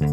[0.00, 0.12] Good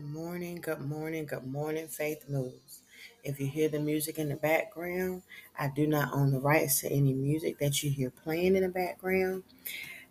[0.00, 2.82] morning, good morning, good morning, Faith Moves.
[3.22, 5.22] If you hear the music in the background,
[5.56, 8.68] I do not own the rights to any music that you hear playing in the
[8.70, 9.44] background.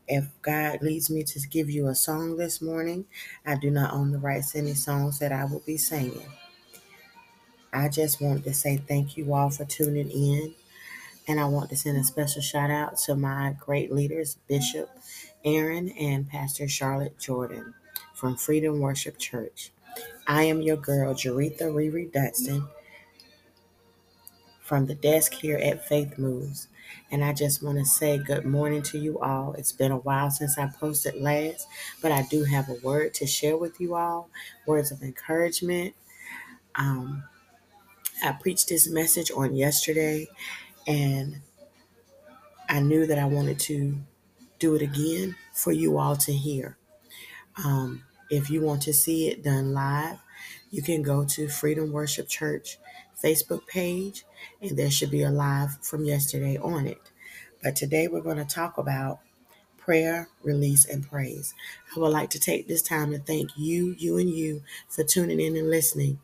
[0.07, 3.07] If God leads me to give you a song this morning,
[3.45, 6.31] I do not own the rights to any songs that I will be singing.
[7.73, 10.55] I just want to say thank you all for tuning in.
[11.27, 14.89] And I want to send a special shout out to my great leaders, Bishop
[15.45, 17.73] Aaron and Pastor Charlotte Jordan
[18.13, 19.71] from Freedom Worship Church.
[20.27, 22.67] I am your girl, Jerretha Rere Dunston,
[24.61, 26.67] from the desk here at Faith Moves.
[27.11, 29.53] And I just want to say good morning to you all.
[29.53, 31.67] It's been a while since I posted last,
[32.01, 34.29] but I do have a word to share with you all
[34.65, 35.93] words of encouragement.
[36.75, 37.23] Um,
[38.23, 40.27] I preached this message on yesterday,
[40.91, 41.41] and
[42.69, 43.97] I knew that I wanted to
[44.59, 46.77] do it again for you all to hear.
[47.63, 50.19] Um, if you want to see it done live,
[50.69, 52.77] you can go to Freedom Worship Church
[53.21, 54.25] Facebook page,
[54.61, 57.01] and there should be a live from yesterday on it.
[57.63, 59.19] But today we're going to talk about
[59.77, 61.53] prayer, release, and praise.
[61.95, 65.39] I would like to take this time to thank you, you, and you for tuning
[65.39, 66.19] in and listening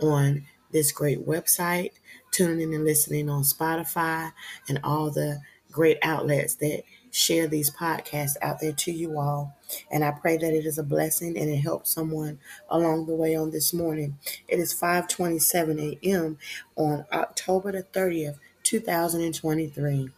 [0.00, 1.92] on this great website,
[2.30, 4.32] tuning in and listening on Spotify,
[4.68, 5.40] and all the
[5.70, 9.56] great outlets that share these podcasts out there to you all.
[9.90, 13.34] And I pray that it is a blessing and it helps someone along the way
[13.34, 14.18] on this morning.
[14.46, 16.38] It is 5:27 a.m.
[16.76, 20.10] on October the 30th, 2023.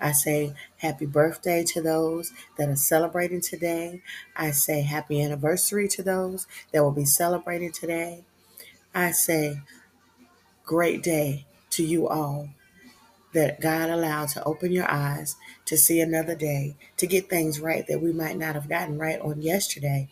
[0.00, 4.02] I say happy birthday to those that are celebrating today.
[4.36, 8.24] I say happy anniversary to those that will be celebrating today.
[8.94, 9.62] I say
[10.64, 11.46] great day
[11.78, 12.50] to you all
[13.32, 17.86] that God allowed to open your eyes to see another day, to get things right
[17.86, 20.08] that we might not have gotten right on yesterday.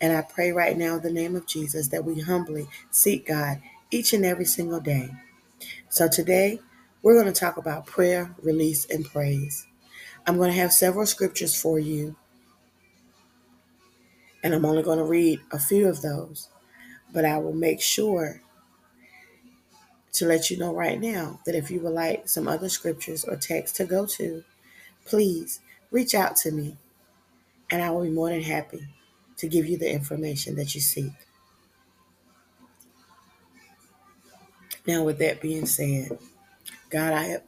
[0.00, 3.60] And I pray right now in the name of Jesus that we humbly seek God
[3.90, 5.10] each and every single day.
[5.90, 6.60] So today,
[7.02, 9.66] we're going to talk about prayer, release, and praise.
[10.26, 12.16] I'm going to have several scriptures for you,
[14.42, 16.48] and I'm only going to read a few of those,
[17.12, 18.40] but I will make sure
[20.16, 23.36] to let you know right now that if you would like some other scriptures or
[23.36, 24.44] text to go to,
[25.04, 25.60] please
[25.90, 26.76] reach out to me
[27.70, 28.86] and I will be more than happy
[29.38, 31.12] to give you the information that you seek.
[34.86, 36.18] Now, with that being said,
[36.90, 37.42] God, I have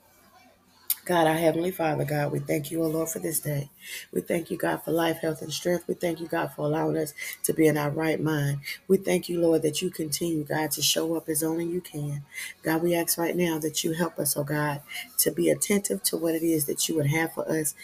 [1.08, 3.70] God, our Heavenly Father, God, we thank you, O Lord, for this day.
[4.12, 5.88] We thank you, God, for life, health, and strength.
[5.88, 7.14] We thank you, God, for allowing us
[7.44, 8.58] to be in our right mind.
[8.88, 12.26] We thank you, Lord, that you continue, God, to show up as only you can.
[12.62, 14.82] God, we ask right now that you help us, oh God,
[15.20, 17.74] to be attentive to what it is that you would have for us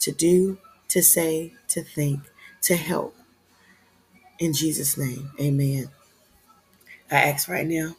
[0.00, 0.58] to do,
[0.88, 2.20] to say, to think,
[2.60, 3.16] to help.
[4.38, 5.88] In Jesus' name, amen.
[7.10, 7.96] I ask right now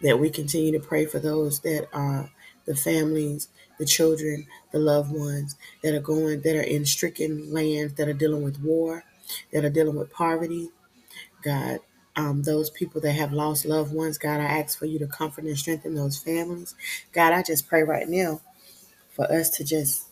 [0.00, 2.30] that we continue to pray for those that are
[2.68, 3.48] the families,
[3.78, 8.12] the children, the loved ones that are going, that are in stricken lands, that are
[8.12, 9.04] dealing with war,
[9.52, 10.70] that are dealing with poverty.
[11.42, 11.80] God,
[12.14, 15.44] um, those people that have lost loved ones, God, I ask for you to comfort
[15.44, 16.74] and strengthen those families.
[17.12, 18.42] God, I just pray right now
[19.10, 20.04] for us to just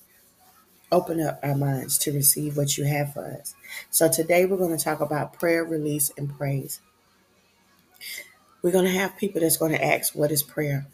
[0.91, 3.55] open up our minds to receive what you have for us.
[3.91, 6.81] So today we're going to talk about prayer, release, and praise.
[8.63, 10.87] We're going to have people that's going to ask, What is prayer?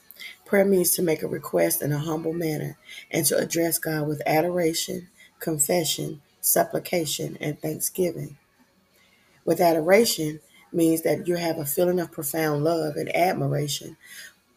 [0.53, 2.77] Prayer means to make a request in a humble manner
[3.11, 5.09] and to address God with adoration,
[5.41, 8.37] confession, supplication, and thanksgiving.
[9.47, 10.41] With adoration
[10.71, 13.97] means that you have a feeling of profound love and admiration,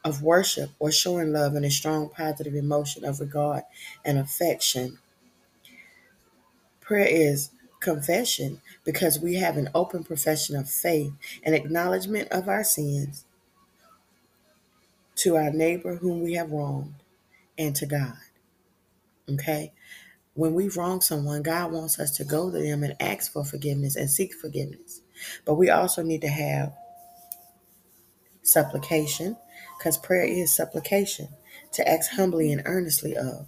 [0.04, 3.64] of worship, or showing love and a strong positive emotion of regard
[4.04, 5.00] and affection.
[6.82, 12.66] Prayer is confession because we have an open profession of faith and acknowledgement of our
[12.66, 13.24] sins
[15.16, 16.96] to our neighbor whom we have wronged
[17.58, 18.18] and to God.
[19.30, 19.74] Okay?
[20.34, 23.96] When we've wronged someone, God wants us to go to them and ask for forgiveness
[23.96, 25.02] and seek forgiveness.
[25.46, 26.74] But we also need to have
[28.44, 29.38] supplication
[29.78, 31.30] because prayer is supplication
[31.72, 33.48] to ask humbly and earnestly of.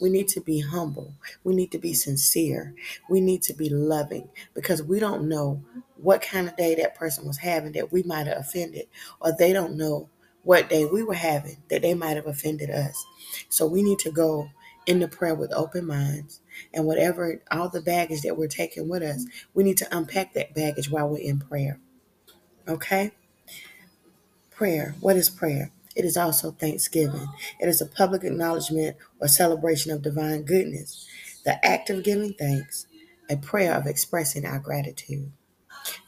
[0.00, 1.14] We need to be humble.
[1.44, 2.74] We need to be sincere.
[3.08, 5.64] We need to be loving because we don't know
[5.96, 8.86] what kind of day that person was having that we might have offended,
[9.20, 10.08] or they don't know
[10.48, 13.04] what day we were having that they might have offended us.
[13.50, 14.48] So we need to go
[14.86, 16.40] into prayer with open minds
[16.72, 20.54] and whatever all the baggage that we're taking with us, we need to unpack that
[20.54, 21.78] baggage while we're in prayer.
[22.66, 23.10] Okay?
[24.50, 24.94] Prayer.
[25.00, 25.70] What is prayer?
[25.94, 27.28] It is also thanksgiving.
[27.60, 31.06] It is a public acknowledgement or celebration of divine goodness.
[31.44, 32.86] The act of giving thanks,
[33.28, 35.30] a prayer of expressing our gratitude,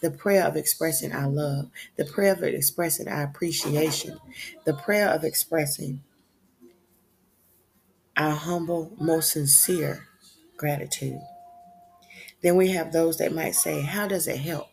[0.03, 4.19] the prayer of expressing our love, the prayer of expressing our appreciation,
[4.67, 6.03] the prayer of expressing
[8.17, 10.07] our humble, most sincere
[10.57, 11.21] gratitude.
[12.43, 14.69] Then we have those that might say, How does it help?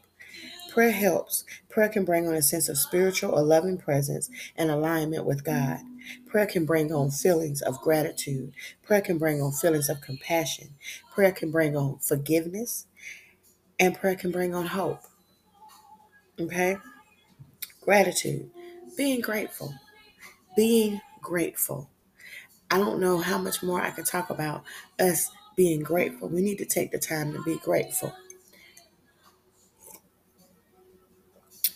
[0.73, 1.45] Prayer helps.
[1.69, 5.79] Prayer can bring on a sense of spiritual or loving presence and alignment with God.
[6.27, 8.53] Prayer can bring on feelings of gratitude.
[8.83, 10.75] Prayer can bring on feelings of compassion.
[11.13, 12.86] Prayer can bring on forgiveness.
[13.79, 15.01] And prayer can bring on hope.
[16.39, 16.77] Okay?
[17.81, 18.49] Gratitude.
[18.97, 19.73] Being grateful.
[20.55, 21.89] Being grateful.
[22.71, 24.63] I don't know how much more I can talk about
[24.99, 26.29] us being grateful.
[26.29, 28.13] We need to take the time to be grateful.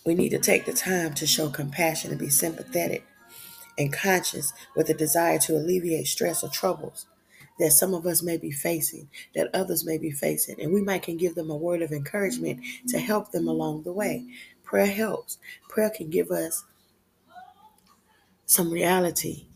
[0.06, 3.06] We need to take the time to show compassion and be sympathetic
[3.78, 7.06] and conscious with a desire to alleviate stress or troubles
[7.60, 10.60] that some of us may be facing, that others may be facing.
[10.60, 13.94] And we might can give them a word of encouragement to help them along the
[13.94, 14.26] way.
[14.64, 15.38] Prayer helps.
[15.70, 16.64] Prayer can give us
[18.46, 19.48] some reality.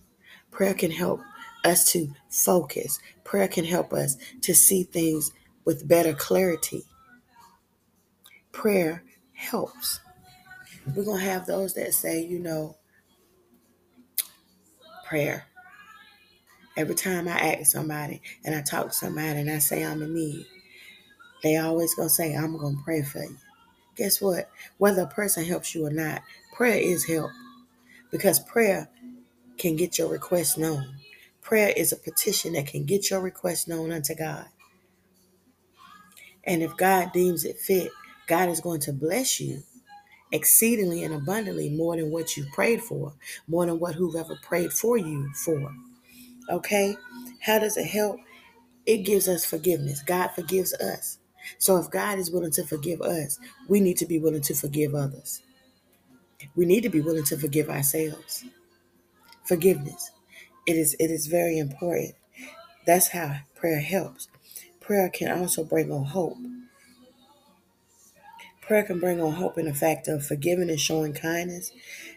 [0.51, 1.21] Prayer can help
[1.63, 3.00] us to focus.
[3.24, 5.31] Prayer can help us to see things
[5.65, 6.83] with better clarity.
[8.51, 9.03] Prayer
[9.33, 10.00] helps.
[10.95, 12.77] We're going to have those that say, you know,
[15.06, 15.47] prayer.
[16.77, 20.13] Every time I ask somebody and I talk to somebody and I say I'm in
[20.13, 20.45] need,
[21.44, 23.38] they always to say, I'm to pray for you.
[23.95, 24.50] Guess what?
[24.77, 26.22] Whether a person helps you or not,
[26.54, 27.31] prayer is help
[28.12, 28.89] because prayer
[29.57, 30.95] can get your request known.
[31.42, 34.48] Prayer is a petition that can get your request known unto God.
[36.44, 37.92] And if God deems it fit,
[38.28, 39.63] God is going to bless you
[40.31, 43.13] exceedingly and abundantly more than what you prayed for,
[43.48, 45.74] more than what whoever prayed for you for.
[46.50, 46.97] Okay?
[47.42, 48.19] How does it help?
[48.86, 50.01] It gives us forgiveness.
[50.03, 51.18] God forgives us.
[51.57, 54.95] So if God is willing to forgive us, we need to be willing to forgive
[54.95, 55.42] others.
[56.56, 58.45] We need to be willing to forgive ourselves.
[59.44, 60.12] Forgiveness.
[60.68, 62.15] It is it is very important.
[62.86, 64.27] That's how prayer helps.
[64.80, 66.38] Prayer can also bring on hope.
[68.62, 71.71] Prayer can bring on hope in the fact of forgiving and showing kindness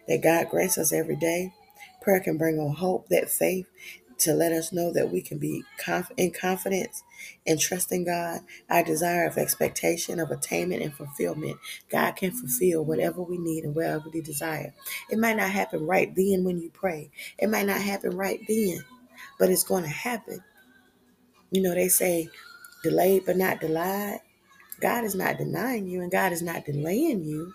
[0.07, 1.53] that God grants us every day.
[2.01, 3.67] Prayer can bring on hope, that faith
[4.19, 5.65] to let us know that we can be
[6.17, 7.03] in confidence
[7.47, 8.41] and trust in God.
[8.69, 11.59] Our desire of expectation of attainment and fulfillment.
[11.91, 14.75] God can fulfill whatever we need and wherever we desire.
[15.11, 17.11] It might not happen right then when you pray.
[17.39, 18.85] It might not happen right then,
[19.39, 20.43] but it's going to happen.
[21.51, 22.29] You know, they say
[22.83, 24.21] delayed but not denied.
[24.81, 27.55] God is not denying you and God is not delaying you.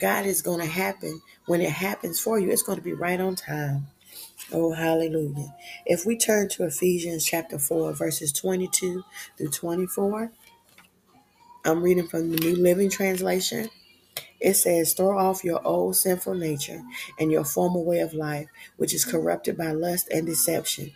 [0.00, 2.50] God is going to happen when it happens for you.
[2.50, 3.88] It's going to be right on time.
[4.52, 5.54] Oh, hallelujah.
[5.86, 9.04] If we turn to Ephesians chapter 4, verses 22
[9.36, 10.32] through 24,
[11.64, 13.68] I'm reading from the New Living Translation.
[14.40, 16.82] It says, Throw off your old sinful nature
[17.18, 20.92] and your former way of life, which is corrupted by lust and deception.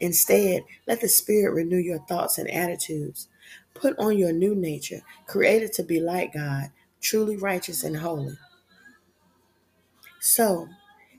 [0.00, 3.28] Instead, let the Spirit renew your thoughts and attitudes.
[3.74, 6.70] Put on your new nature, created to be like God,
[7.00, 8.38] truly righteous and holy.
[10.20, 10.68] So,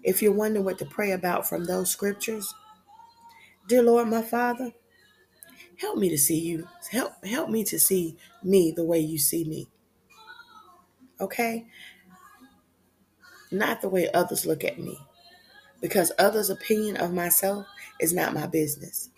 [0.07, 2.56] if you're wondering what to pray about from those scriptures,
[3.68, 4.71] dear Lord, my Father,
[5.75, 6.65] help me to see you.
[6.89, 9.67] Help help me to see me the way you see me.
[11.20, 11.67] Okay?
[13.51, 14.98] Not the way others look at me.
[15.81, 17.67] Because others' opinion of myself
[18.00, 19.10] is not my business.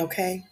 [0.00, 0.44] Okay?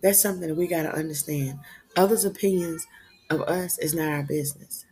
[0.00, 1.58] That's something that we got to understand.
[1.94, 2.86] Others' opinions
[3.28, 4.86] of us is not our business.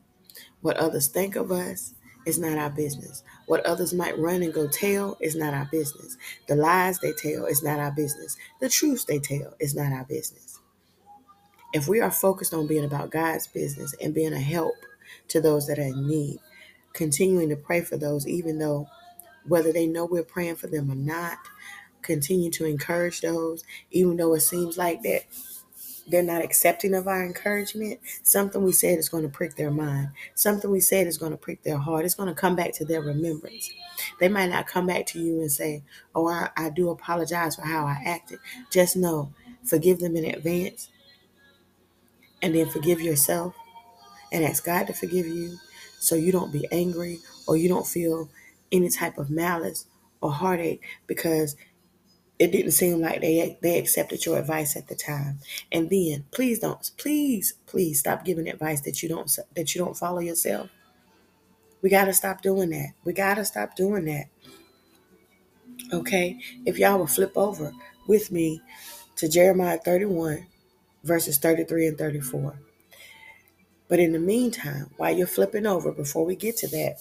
[0.61, 1.95] What others think of us
[2.27, 3.23] is not our business.
[3.47, 6.17] What others might run and go tell is not our business.
[6.49, 8.37] The lies they tell is not our business.
[8.61, 10.61] The truths they tell is not our business.
[11.73, 14.75] If we are focused on being about God's business and being a help
[15.29, 16.41] to those that are in need,
[16.95, 18.89] continuing to pray for those, even though
[19.47, 21.39] whether they know we're praying for them or not,
[22.03, 25.23] continue to encourage those, even though it seems like that
[26.07, 30.11] they're not accepting of our encouragement, something we said is going to prick their mind.
[30.35, 32.05] Something we said is going to prick their heart.
[32.05, 33.71] It's going to come back to their remembrance.
[34.21, 35.83] They might not come back to you and say,
[36.15, 38.41] Oh, I, I do apologize for how I acted.
[38.71, 39.33] Just know,
[39.65, 40.89] forgive them in advance
[42.43, 43.55] and then forgive yourself
[44.33, 45.59] and ask God to forgive you
[46.01, 48.29] so you don't be angry or you don't feel
[48.73, 49.87] any type of malice
[50.21, 51.57] or heartache because
[52.43, 55.39] it didn't seem like they they accepted your advice at the time.
[55.71, 59.97] And then please don't please please stop giving advice that you don't that you don't
[59.97, 60.69] follow yourself.
[61.83, 62.95] We got to stop doing that.
[63.05, 64.27] We got to stop doing that.
[65.93, 66.41] Okay?
[66.67, 67.73] If y'all will flip over
[68.09, 68.61] with me
[69.17, 70.47] to Jeremiah 31,
[71.05, 72.59] verses 33 and 34.
[73.89, 76.97] But in the meantime, while you're flipping over, before we get to that,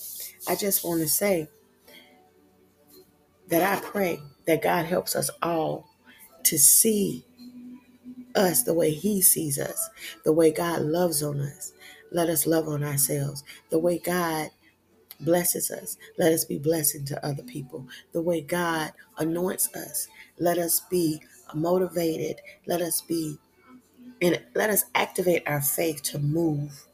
[0.48, 1.48] I just want to say
[3.50, 4.20] that I pray
[4.52, 5.90] that God helps us all
[6.44, 7.26] to see
[8.36, 9.90] us the way He sees us,
[10.26, 11.74] the way God loves on us.
[12.12, 14.50] Let us love on ourselves, the way God
[15.22, 15.98] blesses us.
[16.18, 20.08] Let us be blessing to other people, the way God anoints us.
[20.40, 21.22] Let us be
[21.56, 22.42] motivated.
[22.68, 23.38] Let us be
[24.22, 26.88] and let us activate our faith to move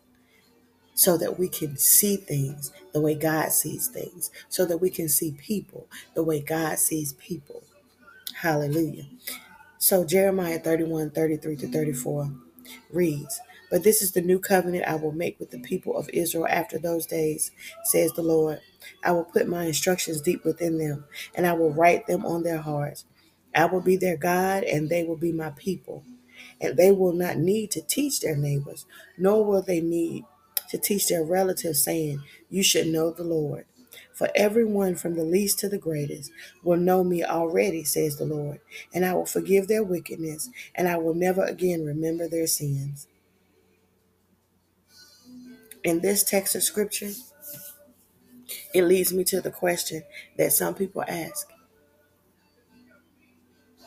[0.97, 5.09] so that we can see things the way God sees things, so that we can
[5.09, 7.63] see people the way God sees people.
[8.35, 9.05] Hallelujah.
[9.79, 12.31] So Jeremiah 31 33 to 34
[12.91, 13.39] reads,
[13.71, 16.79] But this is the new covenant I will make with the people of Israel after
[16.79, 17.51] those days,
[17.85, 18.61] says the Lord.
[19.03, 22.59] I will put my instructions deep within them, and I will write them on their
[22.59, 23.05] hearts.
[23.55, 26.03] I will be their God, and they will be my people.
[26.61, 28.85] And they will not need to teach their neighbors,
[29.17, 30.25] nor will they need
[30.69, 33.65] to teach their relatives, saying, You should know the Lord.
[34.13, 36.31] For everyone from the least to the greatest
[36.63, 38.59] will know me already, says the Lord,
[38.93, 43.07] and I will forgive their wickedness, and I will never again remember their sins.
[45.83, 47.11] In this text of scripture,
[48.73, 50.03] it leads me to the question
[50.37, 51.49] that some people ask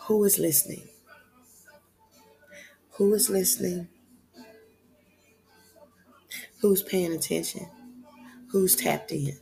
[0.08, 0.88] Who is listening?
[2.92, 3.88] Who is listening?
[6.60, 7.68] Who's paying attention?
[8.50, 9.38] Who's tapped in?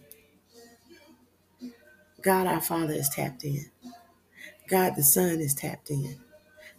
[2.22, 3.66] God our Father is tapped in.
[4.68, 6.18] God the Son is tapped in.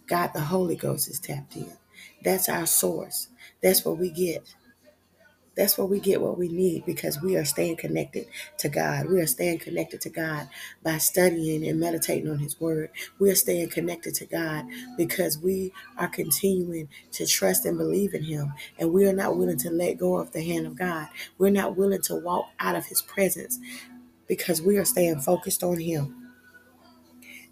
[0.08, 1.72] God the Holy Ghost is tapped in.
[2.24, 3.28] That's our source.
[3.62, 4.54] That's what we get.
[5.60, 8.26] That's where we get what we need because we are staying connected
[8.60, 9.10] to God.
[9.10, 10.48] We are staying connected to God
[10.82, 12.90] by studying and meditating on His Word.
[13.20, 18.24] We are staying connected to God because we are continuing to trust and believe in
[18.24, 18.54] Him.
[18.80, 21.08] And we are not willing to let go of the hand of God.
[21.38, 23.60] We're not willing to walk out of His presence
[24.28, 26.30] because we are staying focused on Him.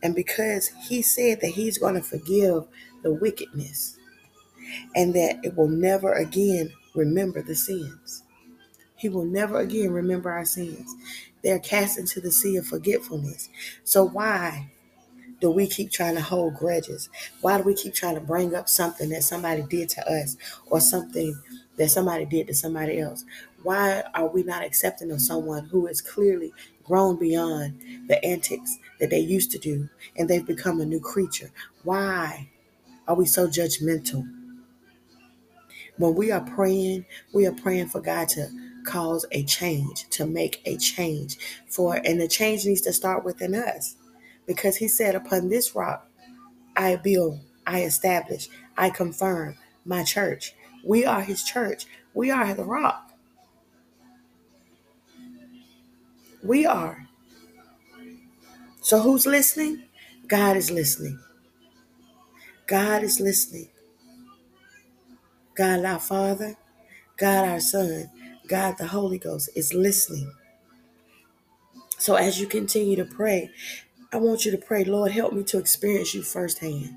[0.02, 2.64] And because He said that He's going to forgive
[3.02, 3.98] the wickedness
[4.96, 8.24] and that it will never again remember the sins.
[8.96, 10.94] He will never again remember our sins.
[11.42, 13.48] They're cast into the sea of forgetfulness.
[13.84, 14.70] So why
[15.40, 17.08] do we keep trying to hold grudges?
[17.40, 20.36] Why do we keep trying to bring up something that somebody did to us
[20.66, 21.36] or something
[21.76, 23.24] that somebody did to somebody else?
[23.62, 26.52] Why are we not accepting of someone who is clearly
[26.84, 31.50] grown beyond the antics that they used to do and they've become a new creature?
[31.84, 32.50] Why
[33.08, 34.28] are we so judgmental?
[35.98, 38.48] When we are praying, we are praying for God to
[38.84, 41.38] cause a change, to make a change
[41.68, 43.96] for and the change needs to start within us.
[44.46, 46.08] Because he said, Upon this rock
[46.76, 50.54] I build, I establish, I confirm my church.
[50.84, 51.86] We are his church.
[52.14, 53.12] We are the rock.
[56.42, 57.08] We are.
[58.82, 59.84] So who's listening?
[60.28, 61.18] God is listening.
[62.66, 63.68] God is listening.
[65.58, 66.56] God our Father,
[67.16, 68.08] God our Son,
[68.46, 70.32] God the Holy Ghost is listening.
[71.98, 73.50] So as you continue to pray,
[74.12, 76.94] I want you to pray, Lord, help me to experience you firsthand.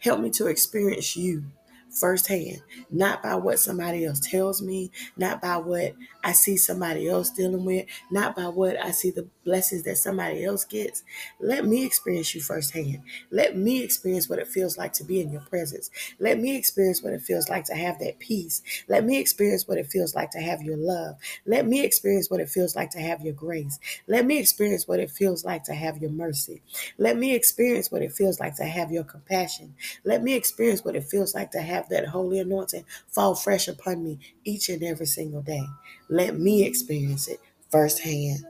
[0.00, 1.44] Help me to experience you
[1.90, 7.30] firsthand, not by what somebody else tells me, not by what I see somebody else
[7.30, 11.02] dealing with, not by what I see the blessings that somebody else gets.
[11.40, 13.02] Let me experience you firsthand.
[13.30, 15.90] Let me experience what it feels like to be in your presence.
[16.18, 18.62] Let me experience what it feels like to have that peace.
[18.88, 21.16] Let me experience what it feels like to have your love.
[21.46, 23.78] Let me experience what it feels like to have your grace.
[24.06, 26.62] Let me experience what it feels like to have your mercy.
[26.98, 29.74] Let me experience what it feels like to have your compassion.
[30.04, 34.04] Let me experience what it feels like to have that holy anointing fall fresh upon
[34.04, 35.64] me each and every single day.
[36.08, 38.46] Let me experience it firsthand.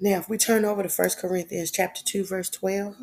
[0.00, 2.96] Now, if we turn over to 1 Corinthians chapter 2, verse 12,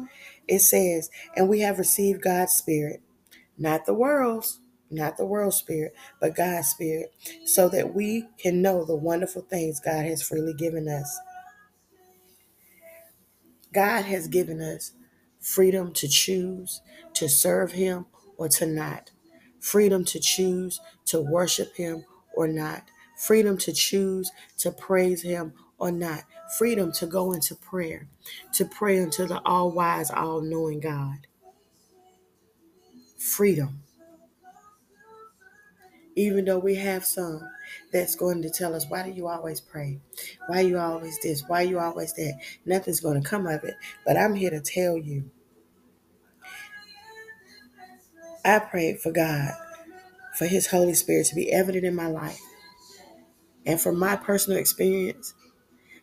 [0.48, 3.02] it says, And we have received God's Spirit,
[3.58, 7.14] not the world's, not the world's spirit, but God's Spirit,
[7.46, 11.20] so that we can know the wonderful things God has freely given us.
[13.74, 14.94] God has given us
[15.40, 16.82] freedom to choose
[17.14, 18.06] to serve Him
[18.38, 19.12] or to not,
[19.60, 22.84] freedom to choose to worship Him or not,
[23.18, 26.24] freedom to choose to praise Him or not,
[26.58, 28.08] freedom to go into prayer,
[28.54, 31.28] to pray unto the all wise, all knowing God.
[33.18, 33.82] Freedom.
[36.16, 37.42] Even though we have some
[37.92, 40.00] that's going to tell us, why do you always pray?
[40.48, 41.44] Why you always this?
[41.48, 42.40] Why you always that?
[42.66, 43.76] Nothing's going to come of it.
[44.06, 45.30] But I'm here to tell you,
[48.46, 49.52] I prayed for God,
[50.38, 52.42] for His Holy Spirit to be evident in my life.
[53.66, 55.34] And from my personal experience,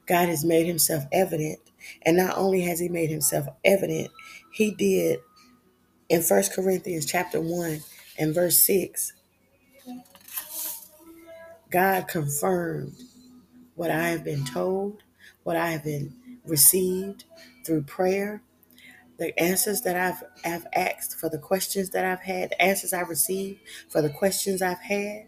[0.06, 1.60] God has made Himself evident.
[2.02, 4.10] And not only has He made Himself evident,
[4.52, 5.20] He did
[6.08, 7.80] in First Corinthians chapter 1
[8.18, 9.14] and verse 6,
[11.70, 12.94] God confirmed
[13.74, 15.02] what I have been told,
[15.42, 17.24] what I have been received
[17.64, 18.42] through prayer,
[19.18, 23.08] the answers that I've, I've asked for the questions that I've had, the answers I've
[23.08, 25.26] received for the questions I've had.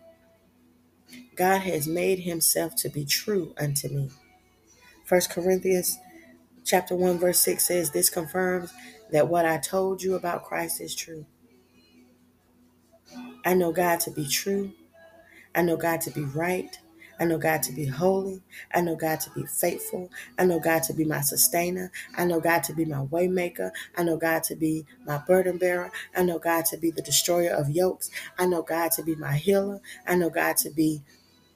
[1.36, 4.10] God has made himself to be true unto me.
[5.04, 5.98] First Corinthians
[6.64, 8.72] chapter 1 verse 6 says this confirms
[9.12, 11.26] that what I told you about Christ is true.
[13.44, 14.72] I know God to be true.
[15.54, 16.78] I know God to be right.
[17.18, 18.42] I know God to be holy.
[18.72, 20.10] I know God to be faithful.
[20.38, 21.92] I know God to be my sustainer.
[22.16, 23.70] I know God to be my waymaker.
[23.96, 25.92] I know God to be my burden bearer.
[26.16, 28.10] I know God to be the destroyer of yokes.
[28.38, 29.80] I know God to be my healer.
[30.06, 31.02] I know God to be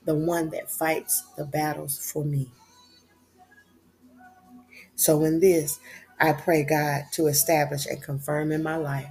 [0.04, 2.50] the one that fights the battles for me.
[4.96, 5.80] So in this,
[6.20, 9.08] I pray God to establish and confirm in my life,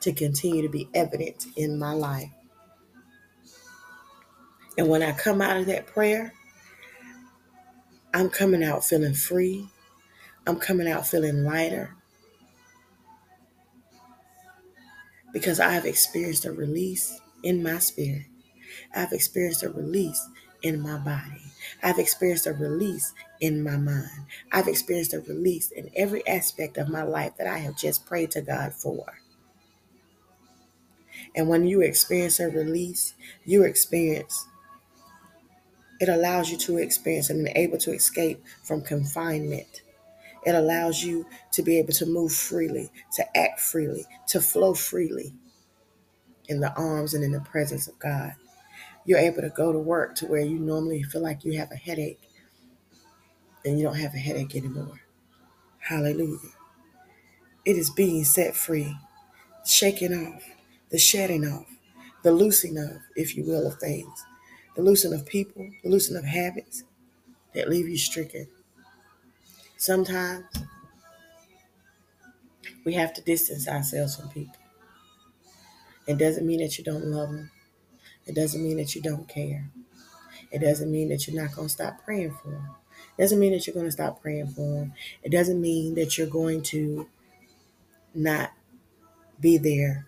[0.00, 2.30] to continue to be evident in my life.
[4.78, 6.32] And when I come out of that prayer,
[8.14, 9.68] I'm coming out feeling free.
[10.46, 11.96] I'm coming out feeling lighter
[15.32, 18.26] because I've experienced a release in my spirit.
[18.94, 20.26] I've experienced a release
[20.62, 21.42] in my body.
[21.82, 24.26] I've experienced a release in my mind.
[24.52, 28.32] I've experienced a release in every aspect of my life that I have just prayed
[28.32, 29.06] to God for.
[31.36, 34.46] And when you experience a release, you experience,
[36.00, 39.82] it allows you to experience and be able to escape from confinement.
[40.44, 45.34] It allows you to be able to move freely, to act freely, to flow freely
[46.48, 48.34] in the arms and in the presence of God.
[49.04, 51.76] You're able to go to work to where you normally feel like you have a
[51.76, 52.20] headache
[53.64, 55.00] and you don't have a headache anymore.
[55.78, 56.38] Hallelujah.
[57.64, 58.96] It is being set free,
[59.66, 60.42] shaking off,
[60.90, 61.66] the shedding off,
[62.22, 64.24] the loosing of, if you will, of things,
[64.78, 66.84] the loosening of people, the loosening of habits
[67.54, 68.48] that leave you stricken.
[69.78, 70.44] Sometimes
[72.84, 74.56] we have to distance ourselves from people.
[76.06, 77.50] It doesn't mean that you don't love them.
[78.26, 79.70] It doesn't mean that you don't care.
[80.52, 82.68] It doesn't mean that you're not going to stop praying for them.
[83.18, 84.94] It doesn't mean that you're going to stop praying for them.
[85.22, 87.08] It doesn't mean that you're going to
[88.14, 88.52] not
[89.40, 90.06] be there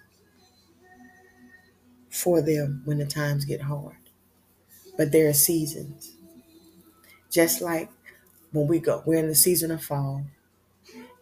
[2.10, 3.96] for them when the times get hard.
[5.00, 6.14] But there are seasons.
[7.30, 7.88] Just like
[8.52, 10.26] when we go, we're in the season of fall.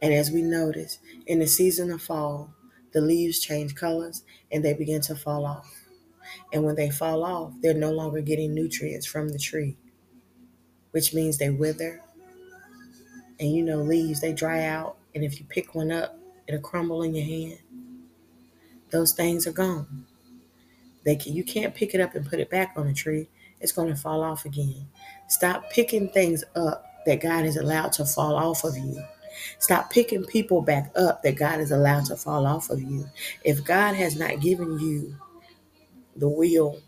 [0.03, 2.53] And as we notice, in the season of fall,
[2.93, 5.73] the leaves change colors and they begin to fall off.
[6.53, 9.77] And when they fall off, they're no longer getting nutrients from the tree,
[10.91, 12.01] which means they wither.
[13.39, 14.97] And you know, leaves, they dry out.
[15.15, 17.61] And if you pick one up, it'll crumble in your hand.
[18.91, 20.07] Those things are gone.
[21.05, 23.29] They can, you can't pick it up and put it back on the tree.
[23.61, 24.89] It's going to fall off again.
[25.29, 29.03] Stop picking things up that God has allowed to fall off of you.
[29.59, 33.09] Stop picking people back up that God has allowed to fall off of you.
[33.45, 35.17] If God has not given you
[36.17, 36.81] the will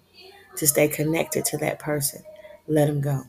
[0.57, 2.23] to stay connected to that person,
[2.67, 3.23] let him go.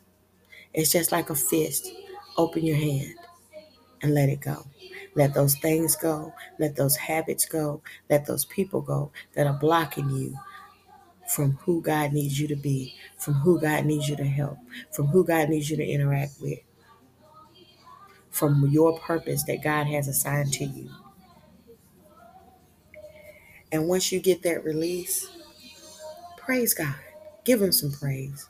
[0.73, 1.91] It's just like a fist.
[2.37, 3.13] Open your hand
[4.01, 4.65] and let it go.
[5.15, 6.33] Let those things go.
[6.59, 7.81] Let those habits go.
[8.09, 10.37] Let those people go that are blocking you
[11.31, 14.57] from who God needs you to be, from who God needs you to help,
[14.91, 16.59] from who God needs you to interact with,
[18.31, 20.89] from your purpose that God has assigned to you.
[23.71, 25.29] And once you get that release,
[26.37, 26.95] praise God.
[27.45, 28.47] Give Him some praise.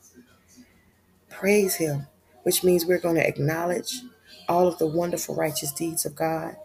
[1.30, 2.08] Praise Him,
[2.44, 4.02] which means we're going to acknowledge
[4.50, 6.56] all of the wonderful, righteous deeds of God.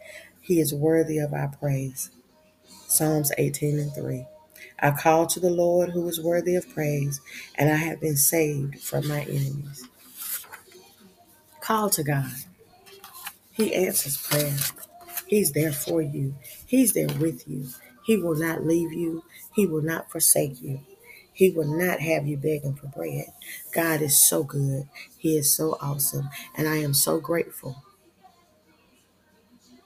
[0.40, 2.11] He is worthy of our praise.
[2.87, 4.26] Psalms 18 and 3.
[4.81, 7.21] I call to the Lord who is worthy of praise,
[7.57, 9.87] and I have been saved from my enemies.
[11.61, 12.33] Call to God.
[13.53, 14.57] He answers prayer.
[15.27, 16.37] He's there for you.
[16.67, 17.69] He's there with you.
[18.05, 19.25] He will not leave you.
[19.55, 20.81] He will not forsake you.
[21.33, 23.27] He will not have you begging for bread.
[23.75, 24.89] God is so good.
[25.19, 26.31] He is so awesome.
[26.57, 27.83] And I am so grateful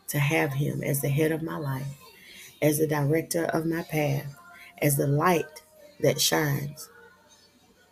[0.08, 1.98] to have Him as the head of my life,
[2.62, 4.36] as the director of my path,
[4.80, 5.62] as the light
[6.00, 6.88] that shines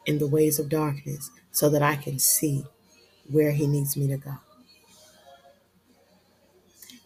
[0.07, 2.64] in the ways of darkness so that I can see
[3.31, 4.35] where He needs me to go.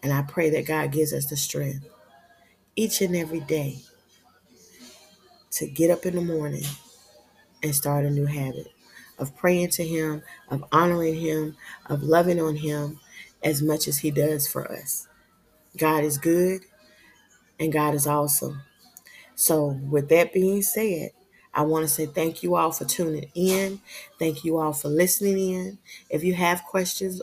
[0.01, 1.87] And I pray that God gives us the strength
[2.75, 3.79] each and every day
[5.51, 6.63] to get up in the morning
[7.61, 8.67] and start a new habit
[9.19, 11.55] of praying to Him, of honoring Him,
[11.87, 12.99] of loving on Him
[13.43, 15.07] as much as He does for us.
[15.77, 16.61] God is good
[17.59, 18.61] and God is awesome.
[19.35, 21.11] So, with that being said,
[21.53, 23.81] I want to say thank you all for tuning in.
[24.19, 25.77] Thank you all for listening in.
[26.09, 27.21] If you have questions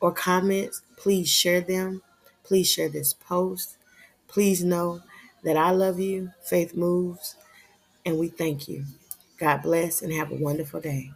[0.00, 2.02] or comments, please share them.
[2.44, 3.76] Please share this post.
[4.28, 5.02] Please know
[5.44, 6.32] that I love you.
[6.44, 7.36] Faith moves,
[8.06, 8.84] and we thank you.
[9.38, 11.10] God bless and have a wonderful day.